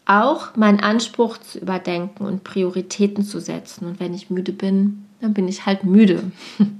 auch 0.10 0.56
meinen 0.56 0.80
Anspruch 0.80 1.38
zu 1.38 1.60
überdenken 1.60 2.26
und 2.26 2.44
Prioritäten 2.44 3.24
zu 3.24 3.40
setzen. 3.40 3.86
Und 3.86 4.00
wenn 4.00 4.14
ich 4.14 4.30
müde 4.30 4.52
bin, 4.52 5.06
dann 5.22 5.34
bin 5.34 5.48
ich 5.48 5.66
halt 5.66 5.84
müde. 5.84 6.32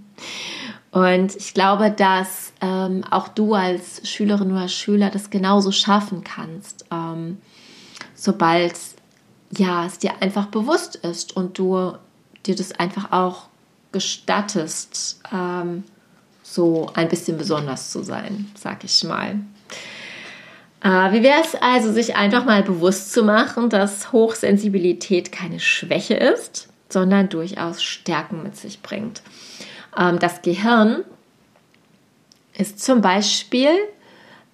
Und 0.92 1.36
ich 1.36 1.54
glaube, 1.54 1.92
dass 1.92 2.52
ähm, 2.62 3.04
auch 3.12 3.28
du 3.28 3.54
als 3.54 4.10
Schülerin 4.10 4.52
oder 4.52 4.68
Schüler 4.68 5.12
das 5.12 5.30
genauso 5.30 5.72
schaffen 5.72 6.24
kannst, 6.24 6.86
ähm, 6.90 7.38
sobald 8.16 8.74
ja 9.56 9.86
es 9.86 10.00
dir 10.00 10.20
einfach 10.22 10.48
bewusst 10.48 10.96
ist 10.96 11.36
und 11.38 11.60
du 11.60 11.94
dir 12.48 12.56
das 12.56 12.72
einfach 12.72 13.12
auch 13.12 13.50
gestattest, 13.92 15.22
ähm, 15.32 15.84
so 16.42 16.90
ein 16.96 17.08
bisschen 17.08 17.38
besonders 17.38 17.92
zu 17.92 18.02
sein, 18.02 18.50
sag 18.56 18.84
ich 18.84 19.04
mal. 19.04 19.40
Äh, 20.82 21.12
wie 21.12 21.24
wäre 21.24 21.42
es 21.42 21.56
also, 21.56 21.92
sich 21.92 22.16
einfach 22.16 22.46
mal 22.46 22.64
bewusst 22.64 23.12
zu 23.12 23.24
machen, 23.24 23.70
dass 23.70 24.12
Hochsensibilität 24.12 25.32
keine 25.32 25.60
Schwäche 25.60 26.16
ist, 26.16 26.70
sondern 26.90 27.30
durchaus 27.30 27.84
Stärken 27.84 28.44
mit 28.44 28.56
sich 28.56 28.82
bringt. 28.82 29.22
Ähm, 29.98 30.20
das 30.20 30.42
Gehirn 30.42 31.04
ist 32.58 32.84
zum 32.84 33.02
Beispiel 33.02 33.72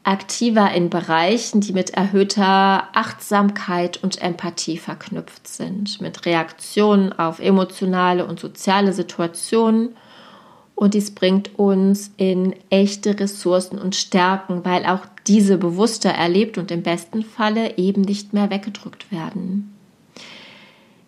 aktiver 0.03 0.71
in 0.71 0.91
Bereichen, 0.91 1.61
die 1.61 1.73
mit 1.73 1.91
erhöhter 1.91 2.89
Achtsamkeit 2.93 4.03
und 4.03 4.21
Empathie 4.21 4.77
verknüpft 4.77 5.47
sind, 5.47 5.99
mit 5.99 6.25
Reaktionen 6.25 7.11
auf 7.13 7.39
emotionale 7.39 8.25
und 8.25 8.39
soziale 8.39 8.93
Situationen 8.93 9.95
Und 10.75 10.93
dies 10.93 11.11
bringt 11.11 11.57
uns 11.57 12.11
in 12.17 12.53
echte 12.69 13.17
Ressourcen 13.17 13.79
und 13.79 13.95
Stärken, 13.95 14.65
weil 14.65 14.85
auch 14.85 15.05
diese 15.25 15.57
bewusster 15.57 16.09
erlebt 16.09 16.57
und 16.57 16.69
im 16.69 16.83
besten 16.83 17.23
Falle 17.23 17.77
eben 17.77 18.01
nicht 18.01 18.33
mehr 18.33 18.49
weggedrückt 18.49 19.11
werden. 19.11 19.71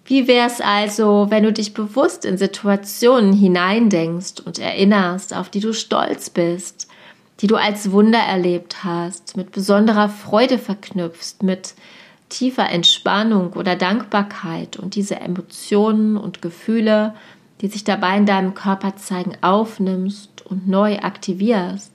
Wie 0.06 0.26
wäre 0.26 0.48
es 0.48 0.62
also, 0.62 1.28
wenn 1.30 1.44
du 1.44 1.52
dich 1.52 1.74
bewusst 1.74 2.24
in 2.24 2.38
Situationen 2.38 3.34
hineindenkst 3.34 4.40
und 4.40 4.58
erinnerst, 4.58 5.36
auf 5.36 5.50
die 5.50 5.60
du 5.60 5.74
stolz 5.74 6.30
bist, 6.30 6.88
die 7.42 7.48
du 7.48 7.58
als 7.58 7.92
Wunder 7.92 8.20
erlebt 8.20 8.86
hast, 8.86 9.36
mit 9.36 9.52
besonderer 9.52 10.08
Freude 10.08 10.60
verknüpfst, 10.60 11.44
mit 11.44 11.76
tiefer 12.30 12.70
Entspannung 12.70 13.54
oder 13.54 13.76
Dankbarkeit 13.76 14.78
und 14.78 14.96
diese 14.96 15.18
Emotionen 15.18 16.16
und 16.16 16.42
Gefühle, 16.42 17.14
die 17.62 17.68
sich 17.68 17.84
dabei 17.84 18.18
in 18.18 18.26
deinem 18.26 18.54
Körper 18.54 18.96
zeigen, 18.96 19.34
aufnimmst 19.42 20.46
und 20.46 20.68
neu 20.68 21.00
aktivierst. 21.00 21.92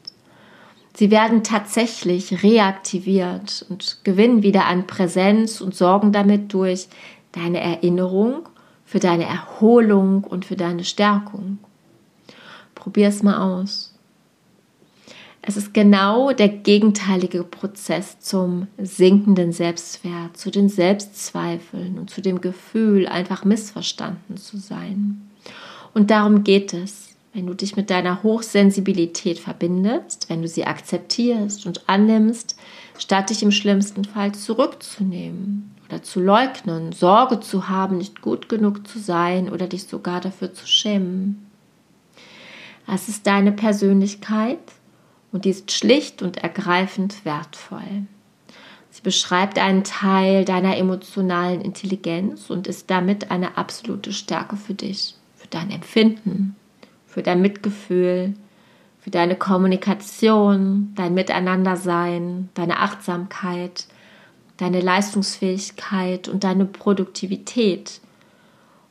Sie 0.94 1.10
werden 1.10 1.42
tatsächlich 1.42 2.42
reaktiviert 2.42 3.64
und 3.68 3.98
gewinnen 4.04 4.42
wieder 4.42 4.66
an 4.66 4.86
Präsenz 4.86 5.60
und 5.60 5.74
sorgen 5.74 6.12
damit 6.12 6.52
durch 6.52 6.88
deine 7.32 7.60
Erinnerung, 7.60 8.48
für 8.84 8.98
deine 8.98 9.24
Erholung 9.24 10.24
und 10.24 10.44
für 10.44 10.56
deine 10.56 10.84
Stärkung. 10.84 11.58
Probier 12.74 13.08
es 13.08 13.22
mal 13.22 13.38
aus. 13.38 13.94
Es 15.40 15.56
ist 15.56 15.74
genau 15.74 16.32
der 16.32 16.48
gegenteilige 16.48 17.42
Prozess 17.42 18.20
zum 18.20 18.68
sinkenden 18.78 19.52
Selbstwert, 19.52 20.36
zu 20.36 20.50
den 20.50 20.68
Selbstzweifeln 20.68 21.98
und 21.98 22.10
zu 22.10 22.20
dem 22.20 22.40
Gefühl, 22.40 23.08
einfach 23.08 23.44
missverstanden 23.44 24.36
zu 24.36 24.58
sein. 24.58 25.31
Und 25.94 26.10
darum 26.10 26.44
geht 26.44 26.72
es, 26.72 27.10
wenn 27.32 27.46
du 27.46 27.54
dich 27.54 27.76
mit 27.76 27.90
deiner 27.90 28.22
Hochsensibilität 28.22 29.38
verbindest, 29.38 30.28
wenn 30.28 30.42
du 30.42 30.48
sie 30.48 30.64
akzeptierst 30.64 31.66
und 31.66 31.88
annimmst, 31.88 32.56
statt 32.98 33.30
dich 33.30 33.42
im 33.42 33.52
schlimmsten 33.52 34.04
Fall 34.04 34.32
zurückzunehmen 34.32 35.74
oder 35.88 36.02
zu 36.02 36.20
leugnen, 36.20 36.92
Sorge 36.92 37.40
zu 37.40 37.68
haben, 37.68 37.98
nicht 37.98 38.20
gut 38.20 38.48
genug 38.48 38.86
zu 38.86 38.98
sein 38.98 39.50
oder 39.50 39.66
dich 39.66 39.84
sogar 39.84 40.20
dafür 40.20 40.52
zu 40.52 40.66
schämen. 40.66 41.46
Es 42.86 43.08
ist 43.08 43.26
deine 43.26 43.52
Persönlichkeit 43.52 44.58
und 45.30 45.44
die 45.44 45.50
ist 45.50 45.70
schlicht 45.72 46.20
und 46.20 46.38
ergreifend 46.38 47.24
wertvoll. 47.24 48.06
Sie 48.90 49.02
beschreibt 49.02 49.58
einen 49.58 49.84
Teil 49.84 50.44
deiner 50.44 50.76
emotionalen 50.76 51.62
Intelligenz 51.62 52.50
und 52.50 52.66
ist 52.66 52.90
damit 52.90 53.30
eine 53.30 53.56
absolute 53.56 54.12
Stärke 54.12 54.56
für 54.56 54.74
dich, 54.74 55.14
dein 55.54 55.70
Empfinden, 55.70 56.56
für 57.06 57.22
dein 57.22 57.42
Mitgefühl, 57.42 58.34
für 59.00 59.10
deine 59.10 59.36
Kommunikation, 59.36 60.92
dein 60.94 61.14
Miteinandersein, 61.14 62.48
deine 62.54 62.78
Achtsamkeit, 62.78 63.86
deine 64.56 64.80
Leistungsfähigkeit 64.80 66.28
und 66.28 66.44
deine 66.44 66.64
Produktivität. 66.64 68.00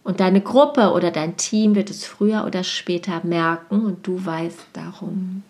Und 0.03 0.19
deine 0.19 0.41
Gruppe 0.41 0.91
oder 0.91 1.11
dein 1.11 1.37
Team 1.37 1.75
wird 1.75 1.89
es 1.89 2.05
früher 2.05 2.45
oder 2.45 2.63
später 2.63 3.21
merken 3.23 3.85
und 3.85 4.05
du 4.05 4.25
weißt 4.25 4.59
darum. 4.73 5.43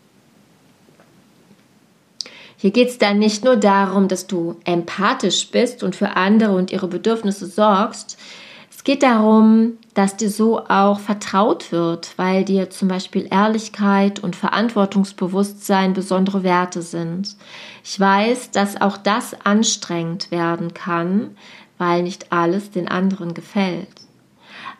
Hier 2.57 2.69
geht 2.69 2.89
es 2.89 2.99
dann 2.99 3.17
nicht 3.17 3.43
nur 3.43 3.55
darum, 3.55 4.07
dass 4.07 4.27
du 4.27 4.57
empathisch 4.65 5.49
bist 5.49 5.81
und 5.81 5.95
für 5.95 6.15
andere 6.15 6.53
und 6.53 6.71
ihre 6.71 6.87
Bedürfnisse 6.87 7.47
sorgst. 7.47 8.19
Es 8.81 8.85
geht 8.85 9.03
darum, 9.03 9.73
dass 9.93 10.17
dir 10.17 10.31
so 10.31 10.65
auch 10.65 10.99
vertraut 10.99 11.71
wird, 11.71 12.17
weil 12.17 12.43
dir 12.43 12.71
zum 12.71 12.87
Beispiel 12.87 13.27
Ehrlichkeit 13.29 14.17
und 14.17 14.35
Verantwortungsbewusstsein 14.35 15.93
besondere 15.93 16.41
Werte 16.41 16.81
sind. 16.81 17.35
Ich 17.83 17.99
weiß, 17.99 18.49
dass 18.49 18.81
auch 18.81 18.97
das 18.97 19.39
anstrengend 19.45 20.31
werden 20.31 20.73
kann, 20.73 21.37
weil 21.77 22.01
nicht 22.01 22.31
alles 22.31 22.71
den 22.71 22.87
anderen 22.87 23.35
gefällt. 23.35 23.87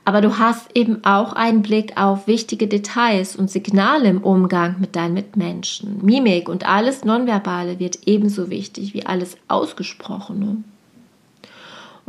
Aber 0.04 0.22
du 0.22 0.40
hast 0.40 0.76
eben 0.76 1.04
auch 1.06 1.34
einen 1.34 1.62
Blick 1.62 1.96
auf 1.96 2.26
wichtige 2.26 2.68
Details 2.68 3.36
und 3.36 3.52
Signale 3.52 4.10
im 4.10 4.24
Umgang 4.24 4.78
mit 4.80 4.96
deinen 4.96 5.14
Mitmenschen. 5.14 6.04
Mimik 6.04 6.50
und 6.50 6.68
alles 6.68 7.06
Nonverbale 7.06 7.78
wird 7.78 8.00
ebenso 8.08 8.50
wichtig 8.50 8.96
wie 8.96 9.06
alles 9.06 9.38
Ausgesprochene. 9.48 10.64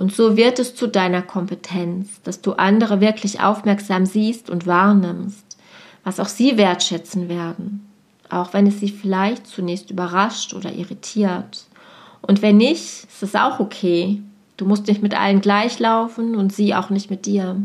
Und 0.02 0.12
so 0.12 0.36
wird 0.36 0.58
es 0.58 0.74
zu 0.74 0.88
deiner 0.88 1.22
Kompetenz, 1.22 2.20
dass 2.24 2.40
du 2.40 2.54
andere 2.54 3.00
wirklich 3.00 3.38
aufmerksam 3.38 4.04
siehst 4.04 4.50
und 4.50 4.66
wahrnimmst, 4.66 5.56
was 6.02 6.18
auch 6.18 6.26
sie 6.26 6.56
wertschätzen 6.56 7.28
werden, 7.28 7.88
auch 8.28 8.52
wenn 8.52 8.66
es 8.66 8.80
sie 8.80 8.88
vielleicht 8.88 9.46
zunächst 9.46 9.92
überrascht 9.92 10.54
oder 10.54 10.72
irritiert. 10.72 11.66
Und 12.20 12.42
wenn 12.42 12.56
nicht, 12.56 13.04
ist 13.04 13.22
es 13.22 13.36
auch 13.36 13.60
okay. 13.60 14.20
Du 14.56 14.64
musst 14.64 14.88
nicht 14.88 15.02
mit 15.02 15.16
allen 15.16 15.40
gleich 15.40 15.78
laufen 15.78 16.34
und 16.34 16.52
sie 16.52 16.74
auch 16.74 16.90
nicht 16.90 17.08
mit 17.08 17.24
dir. 17.24 17.62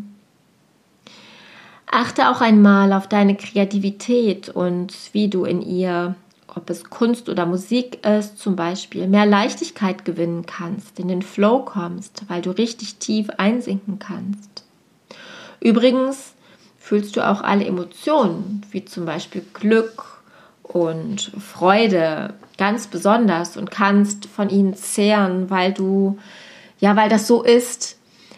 Achte 1.90 2.30
auch 2.30 2.42
einmal 2.42 2.94
auf 2.94 3.08
deine 3.08 3.34
Kreativität 3.34 4.48
und 4.50 4.94
wie 5.12 5.28
du 5.28 5.44
in 5.44 5.64
ihr 5.64 6.14
ob 6.58 6.70
es 6.72 6.86
Kunst 6.86 7.30
oder 7.30 7.46
Musik 7.46 8.06
ist, 8.06 8.40
zum 8.40 8.56
Beispiel, 8.56 9.08
mehr 9.08 9.26
Leichtigkeit 9.26 10.04
gewinnen 10.04 10.46
kannst, 10.46 11.00
in 11.00 11.08
den 11.08 11.22
Flow 11.22 11.60
kommst, 11.60 12.24
weil 12.28 12.42
du 12.42 12.50
richtig 12.50 12.96
tief 12.96 13.30
einsinken 13.38 14.00
kannst. 14.00 14.64
Übrigens 15.60 16.34
fühlst 16.80 17.16
du 17.16 17.26
auch 17.26 17.42
alle 17.42 17.66
Emotionen, 17.66 18.66
wie 18.72 18.84
zum 18.84 19.06
Beispiel 19.06 19.46
Glück 19.54 20.22
und 20.64 21.32
Freude, 21.40 22.34
ganz 22.58 22.88
besonders 22.88 23.56
und 23.56 23.70
kannst 23.70 24.26
von 24.26 24.50
ihnen 24.50 24.74
zehren, 24.74 25.50
weil 25.50 25.74
du, 25.74 26.18
ja, 26.80 26.96
weil 26.96 27.10
das 27.10 27.28
so 27.28 27.44
ist, 27.44 27.98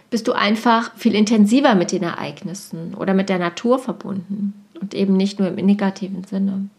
bist 0.10 0.28
du 0.28 0.34
einfach 0.34 0.96
viel 0.98 1.16
intensiver 1.16 1.74
mit 1.76 1.94
den 1.94 2.04
Ereignissen 2.04 2.96
oder 2.96 3.14
mit 3.14 3.30
der 3.30 3.40
Natur 3.40 3.80
verbunden 3.80 4.66
und 4.82 4.94
eben 4.94 5.16
nicht 5.16 5.40
nur 5.40 5.48
im 5.48 5.66
negativen 5.66 6.26
Sinne. 6.26 6.70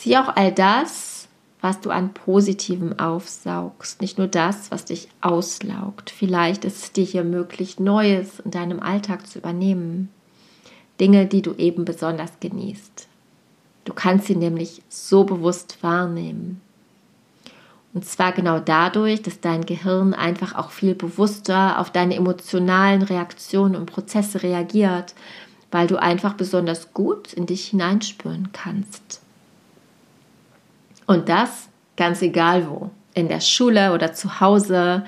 Sieh 0.00 0.16
auch 0.16 0.34
all 0.34 0.50
das, 0.50 1.28
was 1.60 1.78
du 1.82 1.90
an 1.90 2.14
Positivem 2.14 2.98
aufsaugst, 2.98 4.00
nicht 4.00 4.16
nur 4.16 4.28
das, 4.28 4.70
was 4.70 4.86
dich 4.86 5.08
auslaugt. 5.20 6.08
Vielleicht 6.08 6.64
ist 6.64 6.82
es 6.82 6.92
dir 6.92 7.04
hier 7.04 7.22
möglich, 7.22 7.78
Neues 7.78 8.40
in 8.40 8.50
deinem 8.50 8.80
Alltag 8.80 9.26
zu 9.26 9.40
übernehmen. 9.40 10.08
Dinge, 10.98 11.26
die 11.26 11.42
du 11.42 11.52
eben 11.52 11.84
besonders 11.84 12.40
genießt. 12.40 13.08
Du 13.84 13.92
kannst 13.92 14.28
sie 14.28 14.36
nämlich 14.36 14.80
so 14.88 15.24
bewusst 15.24 15.82
wahrnehmen. 15.82 16.62
Und 17.92 18.06
zwar 18.06 18.32
genau 18.32 18.58
dadurch, 18.58 19.20
dass 19.20 19.40
dein 19.40 19.66
Gehirn 19.66 20.14
einfach 20.14 20.54
auch 20.54 20.70
viel 20.70 20.94
bewusster 20.94 21.78
auf 21.78 21.90
deine 21.90 22.14
emotionalen 22.14 23.02
Reaktionen 23.02 23.76
und 23.76 23.84
Prozesse 23.84 24.42
reagiert, 24.42 25.14
weil 25.70 25.88
du 25.88 26.00
einfach 26.00 26.32
besonders 26.32 26.94
gut 26.94 27.34
in 27.34 27.44
dich 27.44 27.66
hineinspüren 27.66 28.48
kannst. 28.54 29.19
Und 31.10 31.28
das 31.28 31.68
ganz 31.96 32.22
egal 32.22 32.68
wo. 32.70 32.90
In 33.14 33.26
der 33.26 33.40
Schule 33.40 33.92
oder 33.92 34.12
zu 34.12 34.38
Hause, 34.38 35.04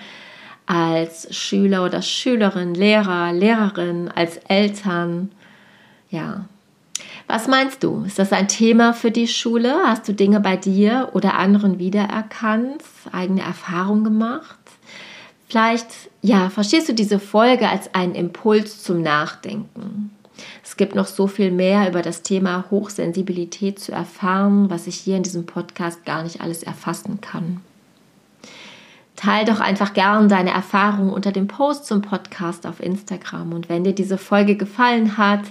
als 0.67 1.33
Schüler 1.33 1.85
oder 1.85 2.03
Schülerin, 2.03 2.75
Lehrer, 2.75 3.33
Lehrerin, 3.33 4.11
als 4.12 4.38
Eltern. 4.49 5.31
Ja. 6.11 6.47
Was 7.29 7.47
meinst 7.47 7.85
du? 7.85 8.03
Ist 8.05 8.19
das 8.19 8.33
ein 8.33 8.49
Thema 8.49 8.95
für 8.95 9.12
die 9.12 9.29
Schule? 9.29 9.77
Hast 9.87 10.09
du 10.09 10.12
Dinge 10.12 10.41
bei 10.41 10.57
dir 10.57 11.11
oder 11.12 11.38
anderen 11.38 11.79
wiedererkannt, 11.79 12.83
eigene 13.12 13.43
Erfahrungen 13.43 14.03
gemacht? 14.03 14.59
Vielleicht, 15.49 15.87
ja, 16.21 16.51
verstehst 16.51 16.88
du 16.88 16.95
diese 16.95 17.21
Folge 17.21 17.69
als 17.69 17.95
einen 17.95 18.17
Impuls 18.17 18.83
zum 18.83 19.03
Nachdenken. 19.03 20.11
Es 20.62 20.77
gibt 20.77 20.95
noch 20.95 21.07
so 21.07 21.27
viel 21.27 21.51
mehr 21.51 21.88
über 21.88 22.03
das 22.03 22.23
Thema 22.23 22.64
Hochsensibilität 22.71 23.79
zu 23.79 23.92
erfahren, 23.92 24.71
was 24.71 24.87
ich 24.87 24.97
hier 24.97 25.16
in 25.16 25.23
diesem 25.23 25.47
Podcast 25.47 26.05
gar 26.05 26.23
nicht 26.23 26.40
alles 26.40 26.62
erfassen 26.62 27.21
kann. 27.21 27.61
Teil 29.16 29.45
doch 29.45 29.61
einfach 29.61 29.92
gern 29.92 30.29
deine 30.29 30.51
Erfahrungen 30.51 31.11
unter 31.11 31.31
dem 31.31 31.47
Post 31.47 31.87
zum 31.87 32.03
Podcast 32.03 32.66
auf 32.66 32.81
Instagram. 32.81 33.53
Und 33.53 33.68
wenn 33.68 33.85
dir 33.85 33.95
diese 33.95 34.18
Folge 34.18 34.57
gefallen 34.57 35.16
hat, 35.16 35.42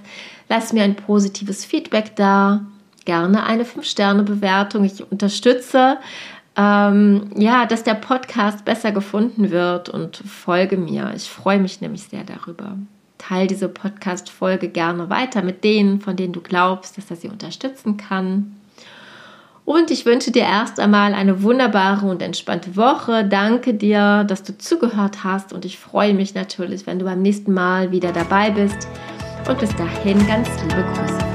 lass 0.49 0.73
mir 0.73 0.83
ein 0.83 0.95
positives 0.95 1.63
Feedback 1.63 2.15
da. 2.15 2.65
Gerne 3.05 3.45
eine 3.45 3.63
5-Sterne-Bewertung. 3.63 4.83
Ich 4.83 5.09
unterstütze, 5.09 5.97
ähm, 6.57 7.29
ja, 7.35 7.65
dass 7.65 7.83
der 7.83 7.93
Podcast 7.93 8.65
besser 8.65 8.91
gefunden 8.91 9.51
wird 9.51 9.89
und 9.89 10.17
folge 10.17 10.77
mir. 10.77 11.13
Ich 11.15 11.29
freue 11.29 11.59
mich 11.59 11.81
nämlich 11.81 12.03
sehr 12.03 12.23
darüber. 12.23 12.77
Teil 13.21 13.47
diese 13.47 13.69
Podcast-Folge 13.69 14.69
gerne 14.69 15.09
weiter 15.09 15.43
mit 15.43 15.63
denen, 15.63 16.01
von 16.01 16.15
denen 16.15 16.33
du 16.33 16.41
glaubst, 16.41 16.97
dass 16.97 17.09
er 17.09 17.15
sie 17.15 17.29
unterstützen 17.29 17.97
kann. 17.97 18.55
Und 19.63 19.91
ich 19.91 20.05
wünsche 20.05 20.31
dir 20.31 20.41
erst 20.41 20.79
einmal 20.79 21.13
eine 21.13 21.43
wunderbare 21.43 22.07
und 22.07 22.21
entspannte 22.21 22.75
Woche. 22.75 23.23
Danke 23.23 23.75
dir, 23.75 24.23
dass 24.23 24.41
du 24.43 24.57
zugehört 24.57 25.23
hast 25.23 25.53
und 25.53 25.65
ich 25.65 25.77
freue 25.77 26.13
mich 26.15 26.33
natürlich, 26.33 26.87
wenn 26.87 26.99
du 26.99 27.05
beim 27.05 27.21
nächsten 27.21 27.53
Mal 27.53 27.91
wieder 27.91 28.11
dabei 28.11 28.49
bist. 28.49 28.87
Und 29.47 29.59
bis 29.59 29.73
dahin 29.75 30.17
ganz 30.27 30.49
liebe 30.63 30.83
Grüße. 30.93 31.30